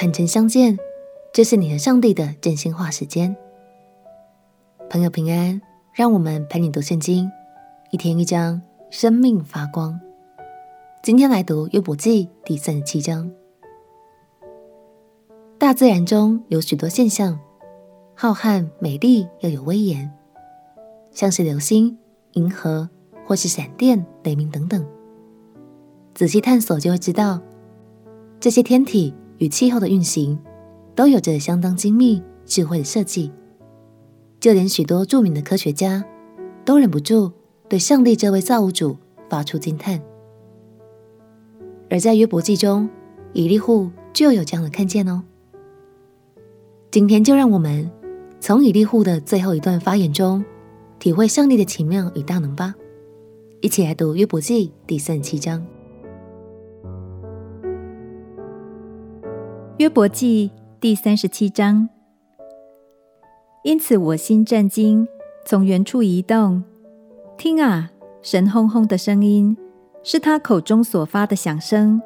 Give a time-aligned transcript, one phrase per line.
[0.00, 0.78] 坦诚相见，
[1.30, 3.36] 这是你和上帝的真心话时间。
[4.88, 5.60] 朋友平安，
[5.92, 7.30] 让我们陪你读圣经，
[7.90, 10.00] 一天一章，生命发光。
[11.02, 13.30] 今天来读约伯记第三十七章。
[15.58, 17.38] 大自然中有许多现象，
[18.14, 20.10] 浩瀚、美丽又有威严，
[21.10, 21.98] 像是流星、
[22.32, 22.88] 银河，
[23.26, 24.82] 或是闪电、雷鸣等等。
[26.14, 27.38] 仔细探索就会知道，
[28.40, 30.38] 这些天体与气候的运行
[30.94, 33.32] 都有着相当精密、智慧的设计。
[34.38, 36.04] 就连许多著名的科学家
[36.64, 37.30] 都忍不住
[37.68, 38.96] 对上帝这位造物主
[39.28, 40.00] 发出惊叹。
[41.90, 42.88] 而在约伯记中，
[43.32, 45.22] 以利户就有这样的看见哦。
[46.90, 47.90] 今天就让我们
[48.40, 50.44] 从以利户的最后一段发言中，
[50.98, 52.74] 体会上帝的奇妙与大能吧。
[53.60, 55.64] 一起来读约伯记第三十七章。
[59.80, 61.88] 约伯记第三十七章，
[63.64, 65.08] 因此我心战惊，
[65.46, 66.62] 从原处移动。
[67.38, 69.56] 听啊，神轰轰的声音，
[70.02, 72.02] 是他口中所发的响声。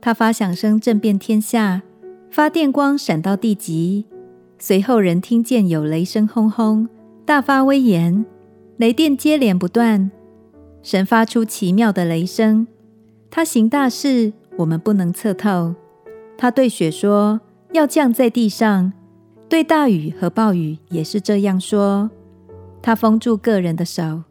[0.00, 1.82] 他发响声震遍天下，
[2.30, 4.06] 发电光闪到地极。
[4.58, 6.88] 随后人听见有雷声轰轰，
[7.26, 8.24] 大发威严，
[8.78, 10.10] 雷电接连不断。
[10.82, 12.66] 神发出奇妙的雷声，
[13.30, 15.74] 他行大事，我们不能测透。
[16.36, 17.40] 他对雪说
[17.72, 18.92] ：“要降在地上。”
[19.48, 22.10] 对大雨和暴雨也是这样说。
[22.80, 24.22] 他封住个人的手，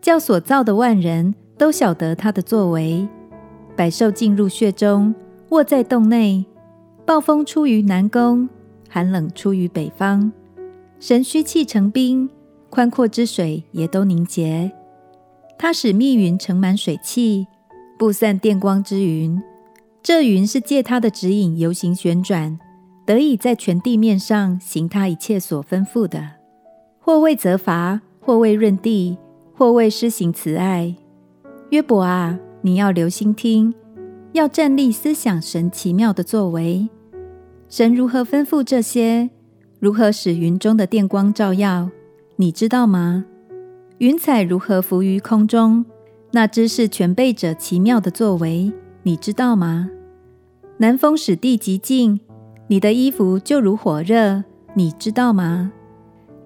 [0.00, 3.08] 叫所造的万人都晓得他的作为。
[3.76, 5.14] 百兽进入穴中，
[5.50, 6.44] 卧在洞内。
[7.04, 8.48] 暴风出于南宫，
[8.88, 10.32] 寒冷出于北方。
[11.00, 12.30] 神虚气成冰，
[12.70, 14.70] 宽阔之水也都凝结。
[15.58, 17.46] 他使密云盛满水汽，
[17.98, 19.42] 布散电光之云。
[20.08, 22.58] 这云是借他的指引游行旋转，
[23.04, 26.30] 得以在全地面上行他一切所吩咐的，
[26.98, 29.18] 或为责罚，或为润地，
[29.54, 30.94] 或为施行慈爱。
[31.68, 33.74] 约伯啊，你要留心听，
[34.32, 36.88] 要站立思想神奇妙的作为。
[37.68, 39.28] 神如何吩咐这些？
[39.78, 41.90] 如何使云中的电光照耀？
[42.36, 43.26] 你知道吗？
[43.98, 45.84] 云彩如何浮于空中？
[46.30, 48.72] 那知识全备者奇妙的作为，
[49.02, 49.90] 你知道吗？
[50.80, 52.20] 南风使地极静，
[52.68, 54.44] 你的衣服就如火热，
[54.74, 55.72] 你知道吗？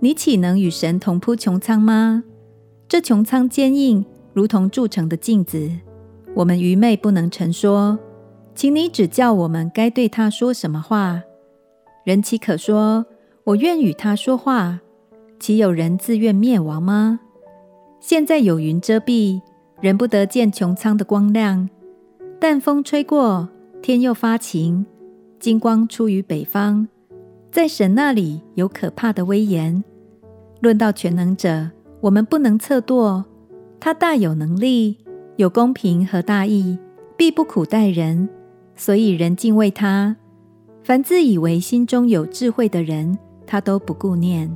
[0.01, 2.25] 你岂能与神同铺穹苍吗？
[2.89, 5.71] 这穹苍坚硬，如同铸成的镜子。
[6.35, 7.99] 我们愚昧不能成说，
[8.55, 11.23] 请你指教我们该对他说什么话。
[12.05, 13.05] 人岂可说，
[13.45, 14.81] 我愿与他说话？
[15.39, 17.21] 岂有人自愿灭亡吗？
[18.01, 19.43] 现在有云遮蔽，
[19.83, 21.69] 人不得见穹苍的光亮。
[22.41, 23.51] 但风吹过。
[23.83, 24.87] 天又发晴，
[25.41, 26.87] 金光出于北方，
[27.51, 29.83] 在神那里有可怕的威严。
[30.61, 31.69] 论到全能者，
[32.01, 33.25] 我们不能测度。
[33.81, 34.99] 他大有能力，
[35.35, 36.79] 有公平和大义，
[37.17, 38.29] 必不苦待人，
[38.77, 40.17] 所以人敬畏他。
[40.85, 44.49] 凡自以为心中有智慧的人，他都不顾念。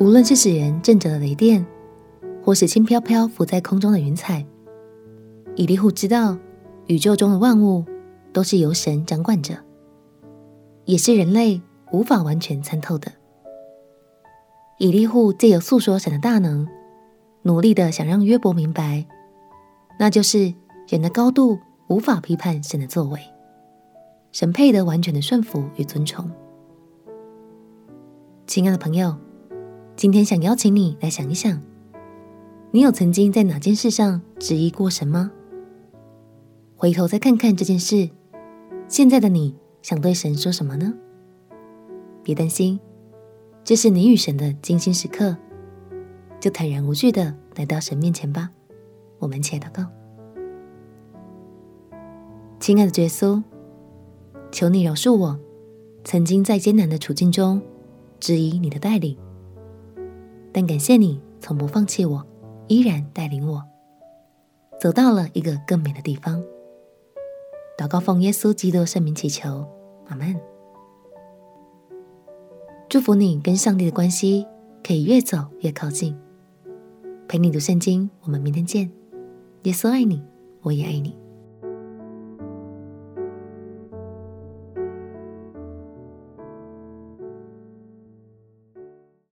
[0.00, 1.64] 无论是使人震着的雷电，
[2.42, 4.44] 或是轻飘飘浮在空中的云彩。
[5.56, 6.36] 以利户知道，
[6.86, 7.82] 宇宙中的万物
[8.30, 9.56] 都是由神掌管着，
[10.84, 11.62] 也是人类
[11.92, 13.10] 无法完全参透的。
[14.78, 16.68] 以利户借由诉说神的大能，
[17.42, 19.06] 努力的想让约伯明白，
[19.98, 20.52] 那就是
[20.88, 23.18] 人的高度无法批判神的作为，
[24.32, 26.30] 神配得完全的顺服与尊崇。
[28.46, 29.16] 亲爱的朋友，
[29.96, 31.58] 今天想邀请你来想一想，
[32.72, 35.32] 你有曾经在哪件事上质疑过神吗？
[36.78, 38.10] 回头再看看这件事，
[38.86, 40.92] 现在的你想对神说什么呢？
[42.22, 42.78] 别担心，
[43.64, 45.34] 这是你与神的精心时刻，
[46.38, 48.50] 就坦然无惧的来到神面前吧。
[49.18, 49.86] 我们一起来祷告。
[52.60, 53.42] 亲爱的耶稣，
[54.52, 55.40] 求你饶恕我，
[56.04, 57.62] 曾经在艰难的处境中
[58.20, 59.16] 质疑你的带领，
[60.52, 62.22] 但感谢你从不放弃我，
[62.68, 63.64] 依然带领我
[64.78, 66.44] 走到了一个更美的地方。
[67.76, 69.66] 祷告奉耶稣基督圣名祈求，
[70.08, 70.34] 阿门。
[72.88, 74.46] 祝福你跟上帝的关系
[74.82, 76.16] 可以越走越靠近。
[77.28, 78.90] 陪你读圣经，我们明天见。
[79.64, 80.22] 耶稣爱你，
[80.62, 81.14] 我也爱你。